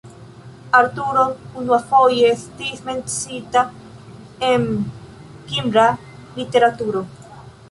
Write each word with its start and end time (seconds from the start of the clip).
Arturo 0.77 1.25
unuafoje 1.63 2.31
estis 2.37 2.81
menciita 2.87 3.63
en 4.49 4.67
kimra 5.53 5.87
literaturo. 6.41 7.07